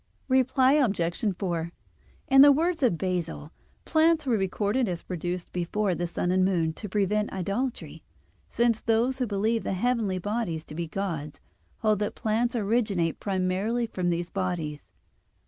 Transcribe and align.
Reply 0.29 0.71
Obj. 0.83 1.23
4: 1.37 1.71
In 2.27 2.41
the 2.41 2.51
words 2.51 2.81
of 2.81 2.97
Basil 2.97 3.37
(Hom. 3.37 3.37
v 3.37 3.43
in 3.43 3.49
Hexaem.), 3.51 3.85
plants 3.85 4.25
were 4.25 4.35
recorded 4.37 4.89
as 4.89 5.03
produced 5.03 5.53
before 5.53 5.93
the 5.93 6.07
sun 6.07 6.31
and 6.31 6.43
moon, 6.43 6.73
to 6.73 6.89
prevent 6.89 7.31
idolatry, 7.31 8.01
since 8.49 8.81
those 8.81 9.19
who 9.19 9.27
believe 9.27 9.63
the 9.63 9.73
heavenly 9.73 10.17
bodies 10.17 10.65
to 10.65 10.73
be 10.73 10.87
gods, 10.87 11.39
hold 11.83 11.99
that 11.99 12.15
plants 12.15 12.55
originate 12.55 13.19
primarily 13.19 13.85
from 13.85 14.09
these 14.09 14.31
bodies. 14.31 14.83